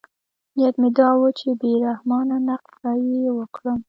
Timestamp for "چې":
1.39-1.49